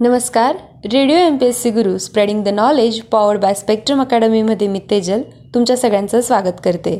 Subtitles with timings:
[0.00, 0.56] नमस्कार.
[0.92, 5.22] Radio M P S C Guru spreading the knowledge powered by spectrum अकॅडमीमध्ये मी तेजल
[5.54, 6.92] तुमच्या सगळ्यांचं स्वागत करते.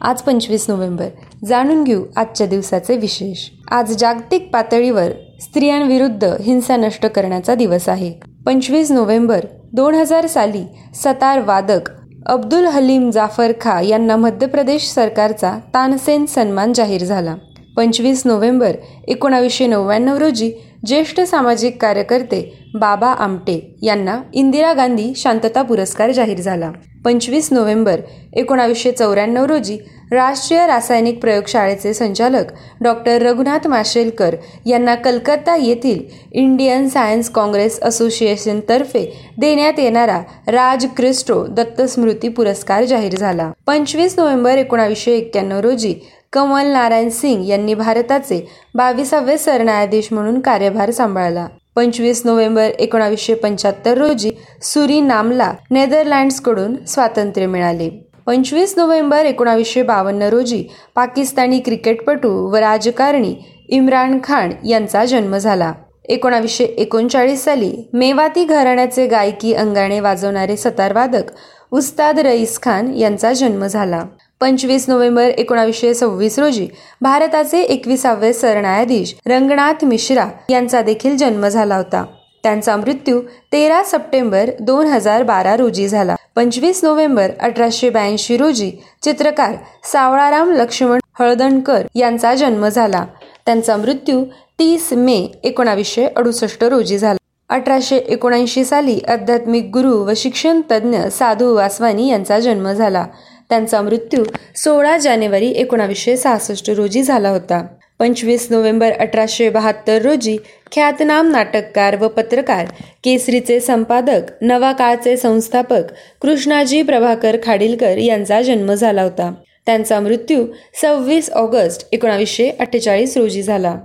[0.00, 1.08] आज पंचवीस नोव्हेंबर.
[1.44, 3.48] जाणून घेऊ आजच्या दिवसाचे विशेष.
[3.70, 8.12] आज जागतिक पातळीवर स्त्रियांविरुद्ध हिंसा नष्ट करण्याचा दिवस आहे.
[8.46, 10.64] पंचवीस नोव्हेंबर दोन हजार साली
[10.94, 11.90] सतार वादक
[12.26, 17.34] अब्दुल हलीम जाफर खा यांना मध्य प्रदेश सरकारचा तानसेन सन्मान जाहीर झाला.
[17.76, 18.76] पंचवीस नोव्हेंबर
[19.08, 20.52] एकोणावीसशे नव्याण्णव रोजी
[20.86, 22.42] ज्येष्ठ सामाजिक कार्यकर्ते
[22.74, 26.72] बाबा आमटे यांना इंदिरा गांधी शांतता पुरस्कार जाहीर झाला.
[27.04, 28.00] पंचवीस नोव्हेंबर
[28.32, 29.76] एकोणावीसशे चौऱ्याण्णव रोजी
[30.12, 32.52] राष्ट्रीय रासायनिक प्रयोगशाळेचे संचालक
[32.82, 34.34] डॉक्टर रघुनाथ माशेलकर
[34.66, 36.02] यांना कलकत्ता येथील
[36.32, 39.04] इंडियन सायन्स काँग्रेस असोसिएशनतर्फे
[39.38, 43.50] देण्यात येणारा राज क्रिस्टो दत्तस्मृती पुरस्कार जाहीर झाला.
[43.66, 45.94] पंचवीस नोव्हेंबर एकोणावीसशे एक्क्याण्णव रोजी
[46.32, 51.46] कमल नारायण सिंग यांनी भारताचे बावीसावे सरन्यायाधीश म्हणून कार्यभार सांभाळला.
[51.76, 54.30] पंचवीस नोव्हेंबर एकोणावीसशे पंच्याहत्तर रोजी
[54.62, 57.88] सुरी नामला नेदरलँड्सकडून स्वातंत्र्य मिळाले.
[58.26, 60.62] पंचवीस नोव्हेंबर एकोणावीसशे बावन्न रोजी
[60.94, 63.34] पाकिस्तानी क्रिकेटपटू व राजकारणी
[63.68, 65.72] इम्रान खान यांचा जन्म झाला.
[66.04, 71.30] एकोणावीसशे एकोणचाळीस साली मेवाती घराण्याचे गायकी अंगाणे वाजवणारे सतारवादक
[71.72, 74.04] उस्ताद रईस खान यांचा जन्म झाला.
[74.42, 76.66] पंचवीस नोव्हेंबर एकोणावीसशे सव्वीस रोजी
[77.00, 82.04] भारताचे एकविसावे सरन्यायाधीश रंगनाथ मिश्रा यांचा देखील जन्म झाला होता.
[82.42, 83.20] त्यांचा मृत्यू
[83.52, 86.16] तेरा सप्टेंबर दोन हजार बारा रोजी झाला.
[86.36, 88.70] पंचवीस नोव्हेंबर अठराशे ब्याऐंशी रोजी
[89.02, 89.54] चित्रकार
[89.92, 93.06] सावळाराम लक्ष्मण हळदणकर यांचा जन्म झाला.
[93.46, 94.24] त्यांचा मृत्यू
[94.58, 97.16] तीस मे एकोणावीसशे अडुसष्ट रोजी झाला.
[97.48, 103.06] अठराशे एकोणऐंशी साली आध्यात्मिक गुरु व शिक्षण तज्ज्ञ साधू वासवानी यांचा जन्म झाला.
[103.52, 104.22] त्यांचा मृत्यू
[104.56, 107.66] सोळा जानेवारी एकोणावीसशे सहासष्ट रोजी झाला होता.
[107.98, 110.36] पंचवीस नोव्हेंबर अठराशे बहात्तर रोजी
[110.72, 112.66] ख्यातनाम नाटककार व पत्रकार
[113.04, 115.92] केसरीचे संपादक नवा काळचे संस्थापक
[116.22, 119.32] कृष्णाजी प्रभाकर खाडीलकर यांचा जन्म झाला होता.
[119.66, 120.44] त्यांचा मृत्यू
[120.82, 123.76] सव्वीस ऑगस्ट एकोणावीसशे अठ्ठेचाळीस रोजी झाला.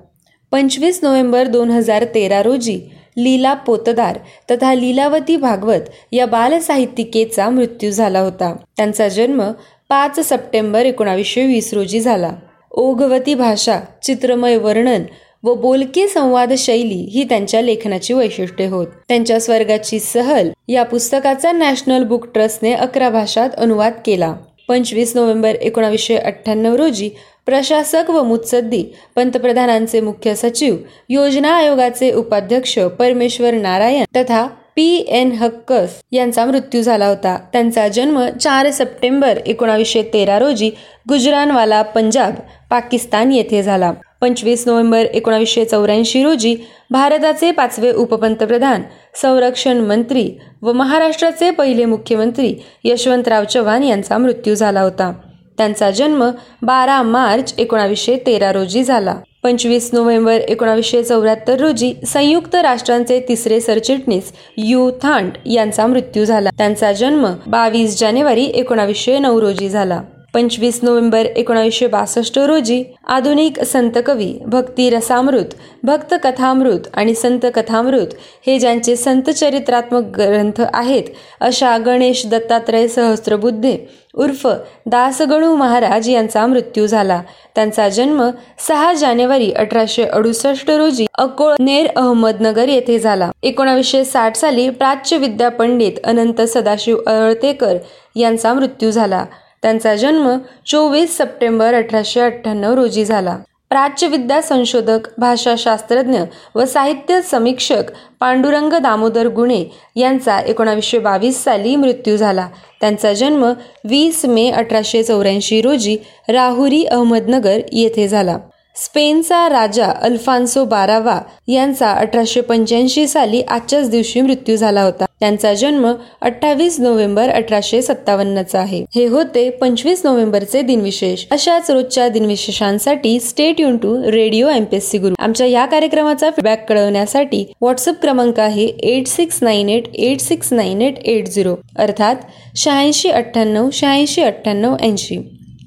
[0.52, 2.80] पंचवीस नोव्हेंबर दोन हजार तेरा रोजी
[3.18, 4.20] लीला पोतदार
[4.52, 8.56] तथा लीलावती भागवत या बालसाहित्यिकेचा मृत्यू झाला होता.
[8.78, 9.52] त्यांचा जन्म
[9.90, 12.32] पाच सप्टेंबर एकोणावीसशे वीस रोजी झाला.
[12.72, 15.04] ओघवती भाषा चित्रमय वर्णन
[15.44, 18.88] व बोलके संवाद शैली ही त्यांच्या लेखनाची वैशिष्ट्ये होत.
[19.08, 24.36] त्यांच्या स्वर्गाची सहल या पुस्तकाचा नॅशनल बुक ट्रस्टने अकरा भाषात अनुवाद केला.
[24.68, 27.10] पंचवीस नोव्हेंबर एकोणावीसशे अठ्ठ्याण्णव रोजी
[27.46, 28.84] प्रशासक व मुत्सद्दी
[29.16, 30.76] पंतप्रधानांचे मुख्य सचिव
[31.10, 34.46] योजना आयोगाचे उपाध्यक्ष परमेश्वर नारायण तथा
[34.76, 37.38] पी एन हक्कस यांचा मृत्यू झाला होता.
[37.54, 40.70] त्यांचा जन्म चार सप्टेंबर एकोणावीसशे तेरा रोजी
[41.10, 42.34] गुजरानवाला पंजाब
[42.70, 43.92] पाकिस्तान येथे झाला.
[44.22, 46.56] पंचवीस नोव्हेंबर एकोणावीसशे चौऱ्याऐंशी रोजी
[46.92, 48.82] भारताचे पाचवे उपपंतप्रधान
[49.22, 50.30] संरक्षण मंत्री
[50.62, 55.12] व महाराष्ट्राचे पहिले मुख्यमंत्री यशवंतराव चव्हाण यांचा मृत्यू झाला होता.
[55.58, 56.24] त्यांचा जन्म
[56.62, 59.16] बारा मार्च एकोणावीसशे तेरा रोजी झाला.
[59.44, 66.50] पंचवीस नोव्हेंबर एकोणावीसशे चौऱ्याहत्तर रोजी संयुक्त राष्ट्रांचे तिसरे सरचिटणीस यू थांट यांचा मृत्यू झाला.
[66.58, 70.02] त्यांचा जन्म बावीस जानेवारी एकोणावीसशे नऊ रोजी झाला.
[70.38, 75.54] पंचवीस नोव्हेंबर एकोणीसशे बासष्ट रोजी आधुनिक संत कवी भक्ती रसामृत
[75.84, 78.14] भक्त कथामृत आणि संत कथामृत
[78.48, 81.04] हे ज्यांचे संत चरित्रात्मक ग्रंथ आहेत
[81.40, 83.76] अशा गणेश दत्तात्रय सहस्त्रबुद्धे
[84.16, 84.48] उर्फ
[84.86, 87.22] दासगणू महाराज यांचा मृत्यू झाला.
[87.56, 88.24] त्यांचा जन्म
[88.68, 93.30] सहा जानेवारी अठराशे अडुसष्ट रोजी अकोळनेर अहमदनगर येथे झाला.
[93.44, 97.78] एकोणावीसशे साठ साली प्राच्य विद्या पंडित अनंत सदाशिव अळतेकर
[98.16, 99.26] यांचा मृत्यू झाला.
[99.62, 103.38] त्यांचा जन्म चोवीस सप्टेंबर अठराशे अठ्ठ्याण्णव रोजी झाला.
[103.70, 106.20] प्राच्यविद्या संशोधक भाषाशास्त्रज्ञ
[106.56, 107.84] व साहित्य समीक्षक
[108.20, 109.64] पांडुरंग दामोदर गुणे
[109.96, 112.48] यांचा एकोणावीसशे बावीस साली मृत्यू झाला.
[112.82, 113.44] त्यांचा जन्म
[113.86, 115.98] वीस मे अठराशे चौऱ्याऐंशी रोजी
[116.30, 118.38] राहुरी अहमदनगर येथे झाला.
[118.76, 125.06] स्पेनचा राजा अल्फान्सो बारावा यांचा अठराशे पंच्याऐंशी साली आजच्याच दिवशी मृत्यू झाला होता.
[125.20, 125.92] त्यांचा जन्म
[126.22, 128.84] अठ्ठावीस नोव्हेंबर अठराशे सत्तावन्नचा आहे.
[128.96, 131.24] हे होते पंचवीस नोव्हेंबरचे दिनविशेष.
[131.32, 133.20] अशाच रोजच्या दिनविशेषांसाठी
[133.62, 139.40] stay tuned to Radio MPSC Guru आमच्या या कार्यक्रमाचा फीडबॅक कळवण्यासाठी व्हॉट्सअप क्रमांक आहे eight six
[139.42, 142.16] nine eight eight six nine eight eight zero अर्थात
[142.56, 145.18] शहाऐंशी अठ्ठ्याण्णव शहाऐंशी अठ्ठ्याण्णव ऐंशी.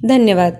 [0.08, 0.55] धन्यवाद.